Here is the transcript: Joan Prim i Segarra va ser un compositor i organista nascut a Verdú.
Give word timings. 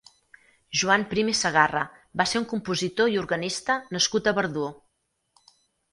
Joan 0.83 1.03
Prim 1.11 1.29
i 1.33 1.35
Segarra 1.39 1.83
va 2.21 2.27
ser 2.31 2.41
un 2.43 2.47
compositor 2.55 3.13
i 3.17 3.19
organista 3.25 3.79
nascut 3.99 4.31
a 4.33 4.37
Verdú. 4.39 4.65